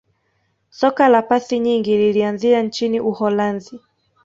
soka 0.69 1.09
la 1.09 1.21
pasi 1.21 1.59
nyingi 1.59 1.97
lilianzia 1.97 2.63
nchini 2.63 2.99
uholanzi 2.99 3.79